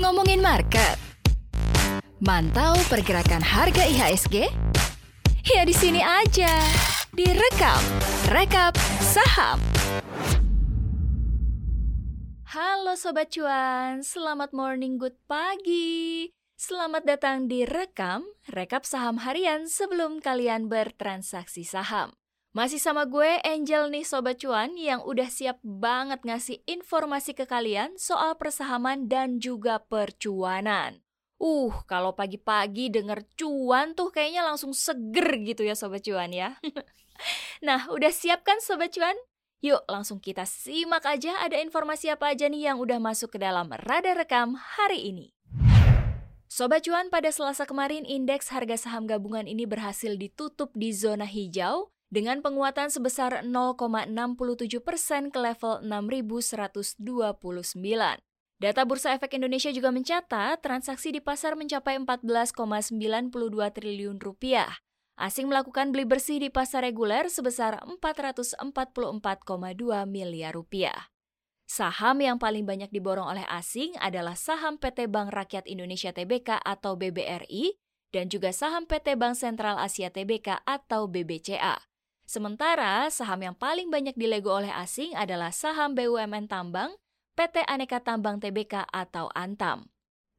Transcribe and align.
Ngomongin 0.00 0.40
market. 0.40 0.96
Mantau 2.24 2.80
pergerakan 2.88 3.44
harga 3.44 3.84
IHSG? 3.84 4.48
Ya 5.44 5.62
di 5.68 5.76
sini 5.76 6.00
aja. 6.00 6.48
Direkap, 7.12 7.84
rekap 8.32 8.72
saham. 9.04 9.60
Halo 12.48 12.96
Sobat 12.96 13.36
Cuan, 13.36 14.00
selamat 14.00 14.56
morning, 14.56 14.96
good 14.96 15.20
pagi. 15.28 16.32
Selamat 16.56 17.04
datang 17.04 17.52
di 17.52 17.68
Rekam, 17.68 18.24
rekap 18.48 18.88
saham 18.88 19.20
harian 19.20 19.68
sebelum 19.68 20.24
kalian 20.24 20.72
bertransaksi 20.72 21.68
saham. 21.68 22.16
Masih 22.56 22.80
sama 22.80 23.04
gue, 23.04 23.36
Angel 23.44 23.92
nih 23.92 24.00
Sobat 24.00 24.40
Cuan, 24.40 24.80
yang 24.80 25.04
udah 25.04 25.28
siap 25.28 25.60
banget 25.60 26.24
ngasih 26.24 26.64
informasi 26.64 27.36
ke 27.36 27.44
kalian 27.44 27.92
soal 28.00 28.32
persahaman 28.40 29.12
dan 29.12 29.36
juga 29.44 29.76
percuanan. 29.76 31.04
Uh, 31.36 31.68
kalau 31.84 32.16
pagi-pagi 32.16 32.88
denger 32.88 33.28
cuan 33.36 33.92
tuh 33.92 34.08
kayaknya 34.08 34.40
langsung 34.40 34.72
seger 34.72 35.36
gitu 35.44 35.68
ya 35.68 35.76
Sobat 35.76 36.00
Cuan 36.00 36.32
ya. 36.32 36.56
nah, 37.68 37.92
udah 37.92 38.08
siap 38.08 38.40
kan 38.40 38.56
Sobat 38.64 38.88
Cuan? 38.96 39.20
Yuk 39.60 39.84
langsung 39.92 40.16
kita 40.16 40.48
simak 40.48 41.04
aja 41.04 41.36
ada 41.44 41.60
informasi 41.60 42.08
apa 42.08 42.32
aja 42.32 42.48
nih 42.48 42.72
yang 42.72 42.80
udah 42.80 42.96
masuk 42.96 43.36
ke 43.36 43.38
dalam 43.44 43.68
radar 43.84 44.16
rekam 44.16 44.56
hari 44.56 45.12
ini. 45.12 45.36
Sobat 46.48 46.88
cuan, 46.88 47.12
pada 47.12 47.28
Selasa 47.28 47.68
kemarin 47.68 48.08
indeks 48.08 48.48
harga 48.48 48.80
saham 48.80 49.04
gabungan 49.04 49.44
ini 49.44 49.68
berhasil 49.68 50.16
ditutup 50.16 50.72
di 50.72 50.88
zona 50.96 51.28
hijau 51.28 51.92
dengan 52.10 52.38
penguatan 52.40 52.88
sebesar 52.88 53.42
0,67 53.42 54.12
persen 54.80 55.28
ke 55.34 55.38
level 55.42 55.82
6.129. 55.82 57.02
Data 58.56 58.88
Bursa 58.88 59.12
Efek 59.12 59.36
Indonesia 59.36 59.68
juga 59.68 59.92
mencatat 59.92 60.64
transaksi 60.64 61.12
di 61.12 61.20
pasar 61.20 61.60
mencapai 61.60 62.00
14,92 62.00 63.28
triliun 63.76 64.16
rupiah. 64.16 64.80
Asing 65.16 65.48
melakukan 65.48 65.92
beli 65.92 66.04
bersih 66.08 66.40
di 66.40 66.48
pasar 66.52 66.84
reguler 66.84 67.28
sebesar 67.28 67.80
444,2 67.84 68.64
miliar 70.08 70.52
rupiah. 70.52 71.08
Saham 71.66 72.22
yang 72.22 72.38
paling 72.38 72.62
banyak 72.62 72.92
diborong 72.94 73.26
oleh 73.26 73.44
asing 73.50 73.96
adalah 73.98 74.38
saham 74.38 74.78
PT 74.78 75.10
Bank 75.10 75.34
Rakyat 75.34 75.66
Indonesia 75.66 76.14
Tbk 76.14 76.62
atau 76.62 76.94
BBRI 76.94 77.74
dan 78.14 78.30
juga 78.30 78.54
saham 78.54 78.86
PT 78.86 79.18
Bank 79.18 79.34
Sentral 79.34 79.76
Asia 79.76 80.08
Tbk 80.08 80.62
atau 80.62 81.10
BBCA. 81.10 81.95
Sementara 82.26 83.06
saham 83.06 83.38
yang 83.38 83.54
paling 83.54 83.86
banyak 83.86 84.18
dilego 84.18 84.58
oleh 84.58 84.74
asing 84.74 85.14
adalah 85.14 85.54
saham 85.54 85.94
BUMN 85.94 86.50
Tambang, 86.50 86.98
PT 87.38 87.62
Aneka 87.70 88.02
Tambang 88.02 88.42
Tbk 88.42 88.90
atau 88.90 89.30
Antam. 89.30 89.86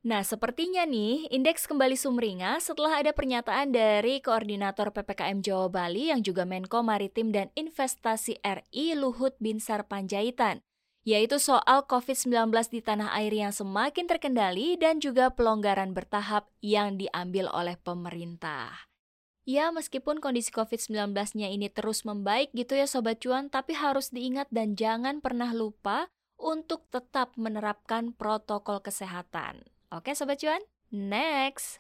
Nah, 0.04 0.24
sepertinya 0.24 0.84
nih, 0.84 1.32
indeks 1.32 1.64
kembali 1.64 1.96
sumringah 1.96 2.60
setelah 2.60 3.00
ada 3.00 3.16
pernyataan 3.16 3.72
dari 3.72 4.20
Koordinator 4.20 4.92
PPKM 4.92 5.40
Jawa 5.40 5.68
Bali 5.72 6.12
yang 6.12 6.20
juga 6.24 6.44
Menko 6.44 6.84
Maritim 6.84 7.32
dan 7.32 7.52
Investasi 7.56 8.40
RI 8.44 8.96
Luhut 9.00 9.40
Binsar 9.40 9.88
Panjaitan 9.88 10.64
yaitu 11.08 11.40
soal 11.40 11.88
COVID-19 11.88 12.52
di 12.68 12.84
tanah 12.84 13.16
air 13.16 13.32
yang 13.32 13.56
semakin 13.56 14.12
terkendali 14.12 14.76
dan 14.76 15.00
juga 15.00 15.32
pelonggaran 15.32 15.96
bertahap 15.96 16.52
yang 16.60 17.00
diambil 17.00 17.48
oleh 17.48 17.80
pemerintah. 17.80 18.87
Ya, 19.48 19.72
meskipun 19.72 20.20
kondisi 20.20 20.52
COVID-19-nya 20.52 21.48
ini 21.48 21.72
terus 21.72 22.04
membaik 22.04 22.52
gitu 22.52 22.76
ya 22.76 22.84
Sobat 22.84 23.24
Cuan, 23.24 23.48
tapi 23.48 23.80
harus 23.80 24.12
diingat 24.12 24.52
dan 24.52 24.76
jangan 24.76 25.24
pernah 25.24 25.56
lupa 25.56 26.12
untuk 26.36 26.84
tetap 26.92 27.32
menerapkan 27.40 28.12
protokol 28.12 28.84
kesehatan. 28.84 29.64
Oke 29.88 30.12
Sobat 30.20 30.44
Cuan, 30.44 30.60
next! 30.92 31.80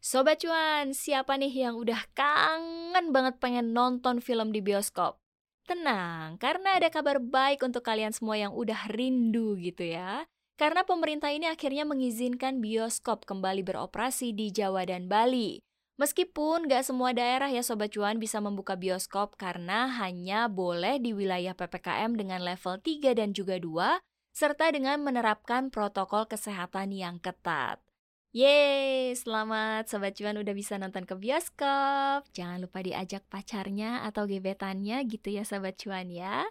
Sobat 0.00 0.40
Cuan, 0.40 0.96
siapa 0.96 1.36
nih 1.36 1.68
yang 1.68 1.76
udah 1.76 2.08
kangen 2.16 3.12
banget 3.12 3.36
pengen 3.36 3.76
nonton 3.76 4.24
film 4.24 4.48
di 4.48 4.64
bioskop? 4.64 5.20
Tenang, 5.68 6.40
karena 6.40 6.80
ada 6.80 6.88
kabar 6.88 7.20
baik 7.20 7.60
untuk 7.68 7.84
kalian 7.84 8.16
semua 8.16 8.40
yang 8.40 8.56
udah 8.56 8.88
rindu 8.88 9.60
gitu 9.60 9.84
ya. 9.84 10.24
Karena 10.56 10.88
pemerintah 10.88 11.28
ini 11.28 11.52
akhirnya 11.52 11.84
mengizinkan 11.84 12.64
bioskop 12.64 13.28
kembali 13.28 13.60
beroperasi 13.60 14.32
di 14.32 14.48
Jawa 14.48 14.88
dan 14.88 15.04
Bali. 15.04 15.60
Meskipun 16.00 16.64
gak 16.64 16.88
semua 16.88 17.12
daerah 17.12 17.52
ya 17.52 17.60
Sobat 17.60 17.92
Cuan 17.92 18.16
bisa 18.16 18.40
membuka 18.40 18.72
bioskop 18.72 19.36
karena 19.36 19.84
hanya 20.00 20.48
boleh 20.48 20.96
di 20.96 21.12
wilayah 21.12 21.52
PPKM 21.52 22.16
dengan 22.16 22.40
level 22.40 22.80
3 22.80 23.20
dan 23.20 23.36
juga 23.36 23.60
2, 23.60 24.00
serta 24.32 24.72
dengan 24.72 25.04
menerapkan 25.04 25.68
protokol 25.68 26.24
kesehatan 26.24 26.96
yang 26.96 27.20
ketat. 27.20 27.84
Yeay, 28.32 29.12
selamat 29.12 29.92
Sobat 29.92 30.16
Cuan 30.16 30.40
udah 30.40 30.56
bisa 30.56 30.80
nonton 30.80 31.04
ke 31.04 31.12
bioskop. 31.20 32.24
Jangan 32.32 32.64
lupa 32.64 32.80
diajak 32.80 33.20
pacarnya 33.28 34.00
atau 34.08 34.24
gebetannya 34.24 35.04
gitu 35.04 35.36
ya 35.36 35.44
Sobat 35.44 35.76
Cuan 35.76 36.08
ya. 36.08 36.48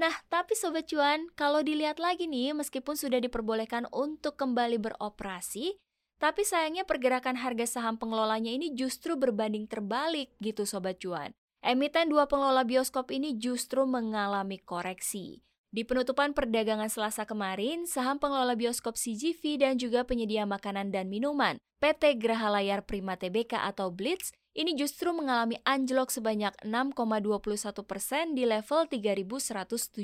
Nah, 0.00 0.16
tapi 0.32 0.56
Sobat 0.56 0.88
Cuan, 0.88 1.28
kalau 1.36 1.60
dilihat 1.60 2.00
lagi 2.00 2.24
nih, 2.24 2.56
meskipun 2.56 2.96
sudah 2.96 3.20
diperbolehkan 3.20 3.84
untuk 3.92 4.40
kembali 4.40 4.80
beroperasi, 4.80 5.76
tapi 6.18 6.42
sayangnya 6.42 6.82
pergerakan 6.82 7.38
harga 7.38 7.78
saham 7.78 7.94
pengelolanya 7.94 8.50
ini 8.50 8.74
justru 8.74 9.14
berbanding 9.14 9.70
terbalik 9.70 10.34
gitu 10.42 10.66
Sobat 10.66 10.98
Cuan. 10.98 11.30
Emiten 11.62 12.10
dua 12.10 12.30
pengelola 12.30 12.62
bioskop 12.62 13.10
ini 13.10 13.34
justru 13.34 13.82
mengalami 13.82 14.62
koreksi. 14.62 15.42
Di 15.68 15.84
penutupan 15.84 16.32
perdagangan 16.32 16.88
Selasa 16.88 17.28
kemarin, 17.28 17.84
saham 17.84 18.16
pengelola 18.16 18.56
bioskop 18.56 18.96
CGV 18.96 19.60
dan 19.60 19.74
juga 19.76 20.06
penyedia 20.06 20.48
makanan 20.48 20.94
dan 20.94 21.10
minuman 21.12 21.60
PT 21.78 22.18
Graha 22.18 22.50
Layar 22.50 22.82
Prima 22.82 23.14
Tbk 23.14 23.54
atau 23.54 23.92
Blitz 23.92 24.34
ini 24.58 24.74
justru 24.74 25.14
mengalami 25.14 25.54
anjlok 25.62 26.10
sebanyak 26.10 26.50
6,21 26.66 27.86
persen 27.86 28.34
di 28.34 28.42
level 28.42 28.90
3.170. 28.90 30.02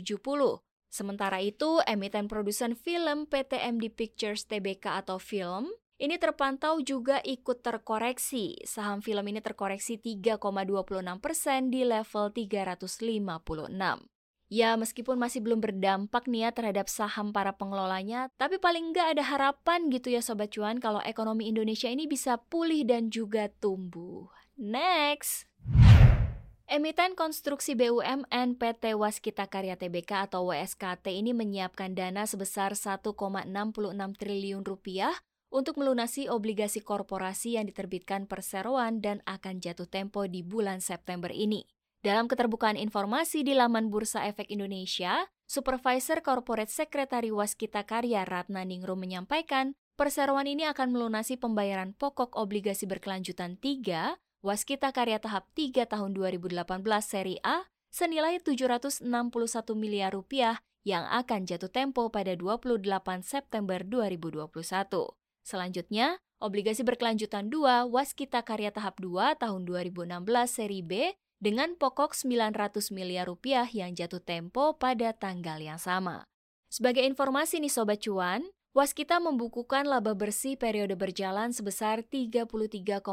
Sementara 0.95 1.43
itu, 1.43 1.83
emiten 1.91 2.31
produsen 2.31 2.79
film 2.79 3.27
PT 3.27 3.59
MD 3.59 3.91
Pictures 3.91 4.47
Tbk 4.47 5.03
atau 5.03 5.19
Film 5.19 5.75
ini 5.95 6.19
terpantau 6.19 6.83
juga 6.83 7.23
ikut 7.23 7.63
terkoreksi. 7.63 8.59
Saham 8.67 8.99
film 8.99 9.23
ini 9.31 9.39
terkoreksi 9.39 9.95
3,26 10.03 11.23
persen 11.23 11.71
di 11.71 11.87
level 11.87 12.35
356. 12.35 14.03
Ya, 14.53 14.77
meskipun 14.77 15.17
masih 15.17 15.41
belum 15.41 15.59
berdampak 15.65 16.29
nih 16.29 16.47
ya 16.47 16.51
terhadap 16.53 16.87
saham 16.87 17.33
para 17.33 17.57
pengelolanya, 17.57 18.29
tapi 18.37 18.61
paling 18.61 18.93
nggak 18.93 19.17
ada 19.17 19.25
harapan 19.25 19.89
gitu 19.89 20.13
ya 20.13 20.21
Sobat 20.21 20.53
Cuan 20.53 20.79
kalau 20.79 21.01
ekonomi 21.01 21.49
Indonesia 21.49 21.89
ini 21.89 22.05
bisa 22.05 22.37
pulih 22.39 22.85
dan 22.85 23.09
juga 23.09 23.49
tumbuh. 23.59 24.29
Next! 24.55 25.49
Emiten 26.65 27.13
konstruksi 27.13 27.77
BUMN 27.77 28.57
PT 28.57 28.97
Waskita 28.97 29.49
Karya 29.53 29.77
Tbk 29.77 30.33
atau 30.33 30.49
WSKT 30.49 31.13
ini 31.13 31.37
menyiapkan 31.37 31.93
dana 31.93 32.25
sebesar 32.25 32.73
1,66 32.73 33.13
triliun 34.17 34.65
rupiah 34.65 35.13
untuk 35.55 35.79
melunasi 35.79 36.27
obligasi 36.27 36.83
korporasi 36.83 37.55
yang 37.55 37.71
diterbitkan 37.71 38.27
perseroan 38.27 38.99
dan 38.99 39.23
akan 39.23 39.63
jatuh 39.63 39.87
tempo 39.87 40.27
di 40.27 40.43
bulan 40.43 40.83
September 40.83 41.31
ini. 41.31 41.63
Dalam 42.03 42.27
keterbukaan 42.27 42.75
informasi 42.75 43.47
di 43.47 43.55
laman 43.55 43.89
Bursa 43.89 44.27
Efek 44.27 44.51
Indonesia, 44.51 45.31
Supervisor 45.47 46.21
Corporate 46.21 46.69
Secretary 46.69 47.31
Waskita 47.31 47.87
Karya 47.87 48.27
Ratna 48.27 48.67
Ningrum 48.67 48.99
menyampaikan, 48.99 49.79
perseroan 49.95 50.51
ini 50.51 50.67
akan 50.67 50.91
melunasi 50.91 51.39
pembayaran 51.39 51.95
pokok 51.95 52.35
obligasi 52.35 52.91
berkelanjutan 52.91 53.57
3 53.57 54.19
Waskita 54.45 54.93
Karya 54.93 55.17
tahap 55.17 55.49
3 55.57 55.89
tahun 55.89 56.13
2018 56.13 56.61
seri 57.01 57.41
A 57.41 57.65
senilai 57.89 58.37
761 58.45 59.01
miliar 59.73 60.13
rupiah 60.13 60.61
yang 60.85 61.09
akan 61.09 61.49
jatuh 61.49 61.73
tempo 61.73 62.13
pada 62.13 62.37
28 62.37 62.85
September 63.25 63.81
2021. 63.81 65.24
Selanjutnya, 65.45 66.19
obligasi 66.41 66.81
berkelanjutan 66.83 67.53
2 67.53 67.93
Waskita 67.93 68.41
Karya 68.41 68.73
tahap 68.73 68.97
2 68.97 69.37
tahun 69.37 69.69
2016 69.69 70.25
seri 70.49 70.81
B 70.81 71.13
dengan 71.37 71.77
pokok 71.77 72.17
900 72.17 72.89
miliar 72.97 73.29
rupiah 73.29 73.69
yang 73.69 73.93
jatuh 73.93 74.25
tempo 74.25 74.73
pada 74.81 75.13
tanggal 75.13 75.61
yang 75.61 75.77
sama. 75.77 76.25
Sebagai 76.73 77.05
informasi 77.05 77.61
nih 77.61 77.71
Sobat 77.71 78.01
Cuan, 78.01 78.49
Waskita 78.75 79.23
membukukan 79.23 79.87
laba 79.87 80.19
bersih 80.19 80.59
periode 80.59 80.99
berjalan 80.99 81.55
sebesar 81.55 82.03
33,4 82.03 83.07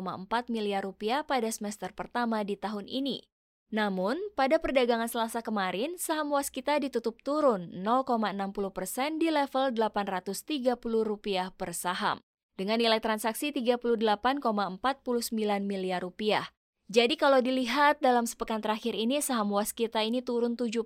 miliar 0.50 0.82
rupiah 0.82 1.22
pada 1.22 1.46
semester 1.54 1.94
pertama 1.94 2.42
di 2.42 2.58
tahun 2.58 2.90
ini. 2.90 3.31
Namun, 3.72 4.20
pada 4.36 4.60
perdagangan 4.60 5.08
Selasa 5.08 5.40
kemarin, 5.40 5.96
saham 5.96 6.36
Waskita 6.36 6.76
ditutup 6.84 7.24
turun 7.24 7.72
0,60 7.72 8.52
persen 8.76 9.16
di 9.16 9.32
level 9.32 9.72
830 9.72 10.76
rupiah 11.08 11.56
per 11.56 11.72
saham, 11.72 12.20
dengan 12.60 12.76
nilai 12.84 13.00
transaksi 13.00 13.56
38,49 13.56 14.44
miliar 15.64 16.04
rupiah. 16.04 16.52
Jadi 16.92 17.16
kalau 17.16 17.40
dilihat 17.40 18.04
dalam 18.04 18.28
sepekan 18.28 18.60
terakhir 18.60 18.92
ini 18.92 19.24
saham 19.24 19.56
Waskita 19.56 20.04
ini 20.04 20.20
turun 20.20 20.60
7% 20.60 20.84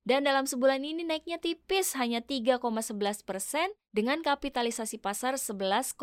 Dan 0.00 0.24
dalam 0.24 0.48
sebulan 0.48 0.80
ini 0.80 1.04
naiknya 1.04 1.36
tipis 1.36 1.92
hanya 2.00 2.24
3,11 2.24 3.20
persen 3.20 3.68
dengan 3.92 4.24
kapitalisasi 4.24 4.96
pasar 4.96 5.36
11,27 5.36 6.00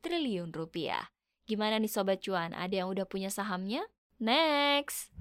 triliun 0.00 0.48
rupiah. 0.48 1.12
Gimana 1.44 1.76
nih 1.76 1.92
Sobat 1.92 2.24
Cuan, 2.24 2.56
ada 2.56 2.72
yang 2.72 2.88
udah 2.88 3.04
punya 3.04 3.28
sahamnya? 3.28 3.84
Next! 4.24 5.12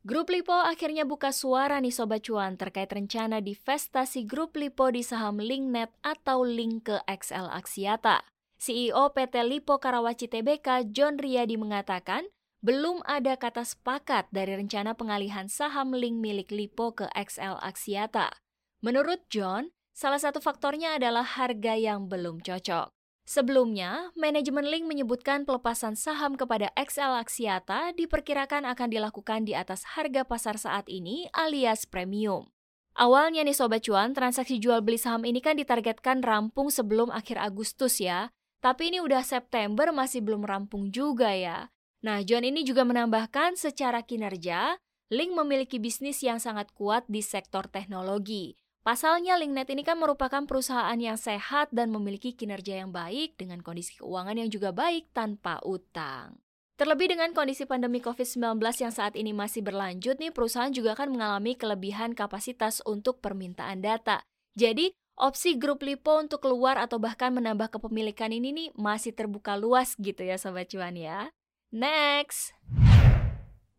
Grup 0.00 0.32
Lipo 0.32 0.56
akhirnya 0.56 1.04
buka 1.04 1.28
suara 1.28 1.76
nih 1.84 1.92
Sobat 1.92 2.24
Cuan 2.24 2.56
terkait 2.56 2.88
rencana 2.88 3.44
divestasi 3.44 4.24
Grup 4.24 4.56
Lipo 4.56 4.88
di 4.88 5.04
saham 5.04 5.36
Linknet 5.36 5.92
atau 6.00 6.40
Link 6.40 6.88
ke 6.88 6.96
XL 7.04 7.52
Aksiata. 7.52 8.24
CEO 8.56 9.12
PT 9.12 9.44
Lipo 9.44 9.76
Karawaci 9.76 10.32
Tbk 10.32 10.88
John 10.96 11.20
Riyadi 11.20 11.60
mengatakan, 11.60 12.24
belum 12.58 13.06
ada 13.06 13.38
kata 13.38 13.62
sepakat 13.62 14.32
dari 14.34 14.58
rencana 14.58 14.96
pengalihan 14.96 15.46
saham 15.46 15.94
link 15.94 16.18
milik 16.18 16.50
Lipo 16.50 16.90
ke 16.90 17.06
XL 17.14 17.60
Aksiata. 17.62 18.34
Menurut 18.82 19.22
John, 19.30 19.70
salah 19.94 20.18
satu 20.18 20.42
faktornya 20.42 20.98
adalah 20.98 21.22
harga 21.22 21.78
yang 21.78 22.10
belum 22.10 22.42
cocok. 22.42 22.97
Sebelumnya, 23.28 24.08
manajemen 24.16 24.64
Link 24.64 24.88
menyebutkan 24.88 25.44
pelepasan 25.44 26.00
saham 26.00 26.32
kepada 26.32 26.72
XL 26.72 27.20
Aksiata 27.20 27.92
diperkirakan 27.92 28.64
akan 28.64 28.88
dilakukan 28.88 29.44
di 29.44 29.52
atas 29.52 29.84
harga 29.84 30.24
pasar 30.24 30.56
saat 30.56 30.88
ini 30.88 31.28
alias 31.36 31.84
premium. 31.84 32.48
Awalnya 32.96 33.44
nih 33.44 33.52
Sobat 33.52 33.84
Cuan, 33.84 34.16
transaksi 34.16 34.56
jual 34.56 34.80
beli 34.80 34.96
saham 34.96 35.28
ini 35.28 35.44
kan 35.44 35.60
ditargetkan 35.60 36.24
rampung 36.24 36.72
sebelum 36.72 37.12
akhir 37.12 37.36
Agustus 37.36 38.00
ya. 38.00 38.32
Tapi 38.64 38.96
ini 38.96 39.04
udah 39.04 39.20
September 39.20 39.92
masih 39.92 40.24
belum 40.24 40.48
rampung 40.48 40.88
juga 40.88 41.28
ya. 41.36 41.68
Nah, 42.00 42.24
John 42.24 42.48
ini 42.48 42.64
juga 42.64 42.88
menambahkan 42.88 43.60
secara 43.60 44.08
kinerja, 44.08 44.80
Link 45.12 45.36
memiliki 45.36 45.76
bisnis 45.76 46.24
yang 46.24 46.40
sangat 46.40 46.72
kuat 46.72 47.04
di 47.04 47.20
sektor 47.20 47.68
teknologi. 47.68 48.56
Pasalnya, 48.86 49.36
Linknet 49.36 49.68
ini 49.68 49.84
kan 49.84 50.00
merupakan 50.00 50.42
perusahaan 50.48 50.96
yang 50.96 51.20
sehat 51.20 51.68
dan 51.74 51.92
memiliki 51.92 52.32
kinerja 52.32 52.80
yang 52.80 52.90
baik 52.94 53.36
dengan 53.36 53.60
kondisi 53.60 53.98
keuangan 54.00 54.38
yang 54.38 54.48
juga 54.48 54.72
baik 54.72 55.12
tanpa 55.12 55.60
utang. 55.66 56.40
Terlebih 56.78 57.10
dengan 57.10 57.34
kondisi 57.34 57.66
pandemi 57.66 57.98
COVID-19 57.98 58.62
yang 58.78 58.94
saat 58.94 59.18
ini 59.18 59.34
masih 59.34 59.66
berlanjut 59.66 60.14
nih, 60.22 60.30
perusahaan 60.30 60.70
juga 60.70 60.94
akan 60.94 61.18
mengalami 61.18 61.58
kelebihan 61.58 62.14
kapasitas 62.14 62.78
untuk 62.86 63.18
permintaan 63.18 63.82
data. 63.82 64.22
Jadi, 64.54 64.94
opsi 65.18 65.58
grup 65.58 65.82
Lipo 65.82 66.14
untuk 66.14 66.38
keluar 66.46 66.78
atau 66.78 67.02
bahkan 67.02 67.34
menambah 67.34 67.74
kepemilikan 67.74 68.30
ini 68.30 68.54
nih 68.54 68.68
masih 68.78 69.10
terbuka 69.10 69.58
luas 69.58 69.98
gitu 69.98 70.22
ya 70.22 70.38
Sobat 70.38 70.70
Cuan 70.70 70.94
ya. 70.94 71.34
Next! 71.74 72.54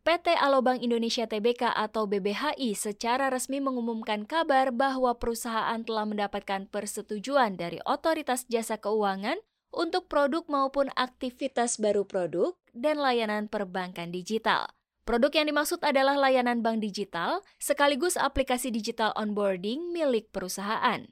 PT 0.09 0.33
Alobang 0.41 0.81
Indonesia 0.81 1.29
Tbk 1.29 1.69
atau 1.69 2.09
BBHI 2.09 2.73
secara 2.73 3.29
resmi 3.29 3.61
mengumumkan 3.61 4.25
kabar 4.25 4.73
bahwa 4.73 5.13
perusahaan 5.13 5.77
telah 5.85 6.09
mendapatkan 6.09 6.65
persetujuan 6.65 7.61
dari 7.61 7.77
Otoritas 7.85 8.49
Jasa 8.49 8.81
Keuangan 8.81 9.37
untuk 9.69 10.09
produk 10.09 10.41
maupun 10.49 10.89
aktivitas 10.97 11.77
baru 11.77 12.09
produk 12.09 12.57
dan 12.73 12.97
layanan 12.97 13.45
perbankan 13.53 14.09
digital. 14.09 14.73
Produk 15.05 15.29
yang 15.29 15.53
dimaksud 15.53 15.77
adalah 15.85 16.17
layanan 16.17 16.65
bank 16.65 16.81
digital 16.81 17.45
sekaligus 17.61 18.17
aplikasi 18.17 18.73
digital 18.73 19.13
onboarding 19.13 19.93
milik 19.93 20.33
perusahaan. 20.33 21.05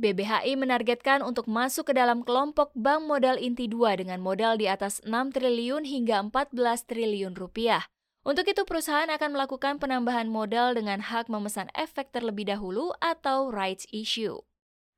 BBHI 0.00 0.56
menargetkan 0.56 1.20
untuk 1.20 1.44
masuk 1.44 1.92
ke 1.92 2.00
dalam 2.00 2.24
kelompok 2.24 2.72
bank 2.72 3.04
modal 3.04 3.36
inti 3.36 3.68
2 3.68 4.00
dengan 4.00 4.24
modal 4.24 4.56
di 4.56 4.64
atas 4.64 5.04
6 5.04 5.12
triliun 5.12 5.84
hingga 5.84 6.24
14 6.24 6.88
triliun 6.88 7.36
rupiah. 7.36 7.84
Untuk 8.24 8.48
itu 8.48 8.64
perusahaan 8.64 9.12
akan 9.12 9.36
melakukan 9.36 9.76
penambahan 9.76 10.32
modal 10.32 10.72
dengan 10.72 11.04
hak 11.04 11.28
memesan 11.28 11.68
efek 11.76 12.08
terlebih 12.08 12.48
dahulu 12.48 12.96
atau 12.96 13.52
rights 13.52 13.84
issue. 13.92 14.40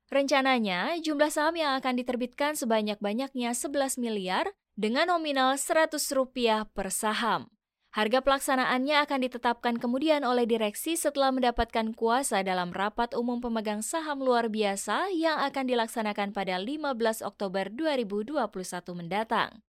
Rencananya, 0.07 0.95
jumlah 1.03 1.27
saham 1.27 1.59
yang 1.59 1.75
akan 1.75 1.99
diterbitkan 1.99 2.55
sebanyak-banyaknya 2.55 3.51
11 3.51 3.99
miliar 3.99 4.55
dengan 4.79 5.11
nominal 5.11 5.59
100 5.59 5.99
rupiah 6.15 6.63
per 6.71 6.87
saham. 6.87 7.51
Harga 7.91 8.23
pelaksanaannya 8.23 9.03
akan 9.03 9.19
ditetapkan 9.27 9.75
kemudian 9.75 10.23
oleh 10.23 10.47
direksi 10.47 10.95
setelah 10.95 11.35
mendapatkan 11.35 11.91
kuasa 11.91 12.47
dalam 12.47 12.71
rapat 12.71 13.11
umum 13.11 13.43
pemegang 13.43 13.83
saham 13.83 14.23
luar 14.23 14.47
biasa 14.47 15.11
yang 15.11 15.35
akan 15.43 15.67
dilaksanakan 15.67 16.31
pada 16.31 16.55
15 16.55 16.95
Oktober 17.27 17.67
2021 17.67 18.39
mendatang. 18.95 19.66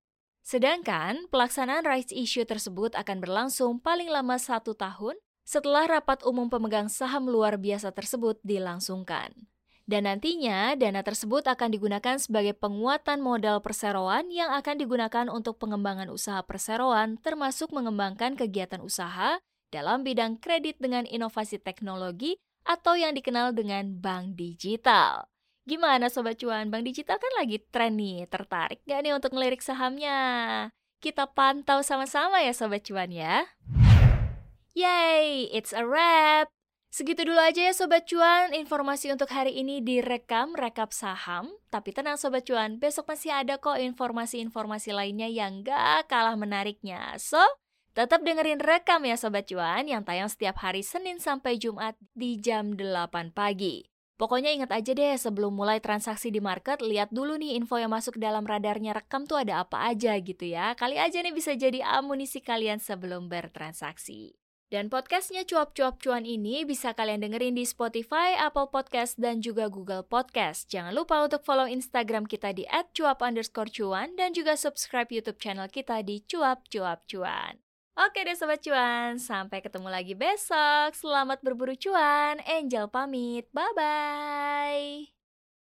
Sedangkan 0.49 1.29
pelaksanaan 1.29 1.85
rights 1.85 2.09
issue 2.09 2.49
tersebut 2.49 2.97
akan 2.97 3.21
berlangsung 3.21 3.77
paling 3.85 4.09
lama 4.09 4.41
satu 4.41 4.73
tahun 4.73 5.21
setelah 5.45 5.85
rapat 5.85 6.25
umum 6.25 6.49
pemegang 6.49 6.89
saham 6.89 7.29
luar 7.29 7.61
biasa 7.61 7.93
tersebut 7.93 8.41
dilangsungkan. 8.41 9.29
Dan 9.85 10.09
nantinya 10.09 10.73
dana 10.73 11.05
tersebut 11.05 11.45
akan 11.45 11.69
digunakan 11.69 12.17
sebagai 12.17 12.57
penguatan 12.57 13.21
modal 13.21 13.61
perseroan 13.61 14.33
yang 14.33 14.49
akan 14.57 14.81
digunakan 14.81 15.29
untuk 15.29 15.61
pengembangan 15.61 16.09
usaha 16.09 16.41
perseroan 16.41 17.21
termasuk 17.21 17.69
mengembangkan 17.69 18.33
kegiatan 18.33 18.81
usaha 18.81 19.37
dalam 19.69 20.01
bidang 20.01 20.41
kredit 20.41 20.81
dengan 20.81 21.05
inovasi 21.05 21.61
teknologi 21.61 22.41
atau 22.65 22.97
yang 22.97 23.13
dikenal 23.13 23.53
dengan 23.53 24.01
bank 24.01 24.33
digital. 24.33 25.29
Gimana 25.69 26.09
Sobat 26.09 26.41
Cuan, 26.41 26.73
bank 26.73 26.81
digital 26.81 27.21
kan 27.21 27.29
lagi 27.37 27.61
tren 27.69 28.01
nih, 28.01 28.25
tertarik 28.25 28.81
gak 28.89 29.05
nih 29.05 29.13
untuk 29.13 29.37
ngelirik 29.37 29.61
sahamnya? 29.61 30.17
Kita 30.97 31.29
pantau 31.29 31.85
sama-sama 31.85 32.41
ya 32.41 32.57
Sobat 32.57 32.89
Cuan 32.89 33.13
ya. 33.13 33.45
Yay, 34.73 35.53
it's 35.53 35.77
a 35.77 35.85
wrap! 35.85 36.49
Segitu 36.89 37.29
dulu 37.29 37.37
aja 37.37 37.69
ya 37.69 37.77
Sobat 37.77 38.09
Cuan, 38.09 38.57
informasi 38.57 39.13
untuk 39.13 39.29
hari 39.29 39.61
ini 39.61 39.85
direkam 39.85 40.57
rekap 40.57 40.89
saham. 40.97 41.53
Tapi 41.69 41.93
tenang 41.93 42.17
Sobat 42.17 42.49
Cuan, 42.49 42.81
besok 42.81 43.05
masih 43.05 43.37
ada 43.37 43.61
kok 43.61 43.77
informasi-informasi 43.77 44.97
lainnya 44.97 45.29
yang 45.29 45.61
gak 45.69 46.09
kalah 46.09 46.41
menariknya. 46.41 47.13
So, 47.21 47.45
tetap 47.93 48.25
dengerin 48.25 48.65
rekam 48.65 49.05
ya 49.05 49.21
Sobat 49.21 49.45
Cuan 49.45 49.85
yang 49.85 50.01
tayang 50.01 50.33
setiap 50.33 50.65
hari 50.65 50.81
Senin 50.81 51.21
sampai 51.21 51.61
Jumat 51.61 51.93
di 52.17 52.41
jam 52.41 52.73
8 52.73 53.37
pagi. 53.37 53.98
Pokoknya 54.19 54.51
ingat 54.51 54.75
aja 54.75 54.99
deh 54.99 55.15
sebelum 55.15 55.55
mulai 55.55 55.79
transaksi 55.79 56.35
di 56.35 56.43
market, 56.43 56.83
lihat 56.83 57.15
dulu 57.15 57.39
nih 57.39 57.55
info 57.55 57.79
yang 57.79 57.95
masuk 57.95 58.19
dalam 58.19 58.43
radarnya 58.43 58.91
rekam 58.91 59.31
tuh 59.31 59.39
ada 59.39 59.63
apa 59.63 59.87
aja 59.87 60.19
gitu 60.19 60.43
ya. 60.43 60.75
Kali 60.75 60.99
aja 60.99 61.23
nih 61.23 61.31
bisa 61.31 61.55
jadi 61.55 61.87
amunisi 61.87 62.43
kalian 62.43 62.83
sebelum 62.83 63.31
bertransaksi. 63.31 64.35
Dan 64.69 64.91
podcastnya 64.91 65.47
Cuap-Cuap 65.47 66.03
Cuan 66.03 66.27
ini 66.27 66.67
bisa 66.67 66.99
kalian 66.99 67.23
dengerin 67.23 67.55
di 67.55 67.63
Spotify, 67.63 68.35
Apple 68.37 68.75
Podcast, 68.75 69.17
dan 69.23 69.39
juga 69.39 69.71
Google 69.71 70.03
Podcast. 70.03 70.67
Jangan 70.67 70.99
lupa 70.99 71.23
untuk 71.23 71.47
follow 71.47 71.71
Instagram 71.71 72.27
kita 72.27 72.51
di 72.51 72.67
@cuap 72.69 73.23
underscore 73.23 73.71
cuan 73.71 74.19
dan 74.19 74.35
juga 74.35 74.59
subscribe 74.59 75.09
YouTube 75.15 75.39
channel 75.39 75.71
kita 75.71 76.03
di 76.03 76.27
Cuap-Cuap 76.27 77.07
Cuan. 77.07 77.68
Oke 77.99 78.23
deh 78.23 78.39
Sobat 78.39 78.63
Cuan, 78.63 79.19
sampai 79.19 79.59
ketemu 79.59 79.91
lagi 79.91 80.15
besok. 80.15 80.95
Selamat 80.95 81.43
berburu 81.43 81.75
cuan, 81.75 82.39
Angel 82.47 82.87
pamit, 82.87 83.51
bye-bye. 83.51 85.18